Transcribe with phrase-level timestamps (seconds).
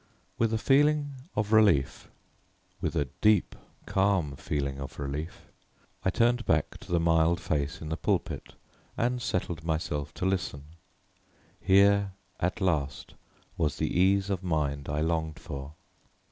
[0.39, 2.09] With a feeling of relief
[2.81, 3.55] with a deep,
[3.85, 5.51] calm feeling of relief,
[6.03, 8.55] I turned back to the mild face in the pulpit
[8.97, 10.63] and settled myself to listen.
[11.59, 13.13] Here, at last,
[13.57, 15.75] was the ease of mind I longed for.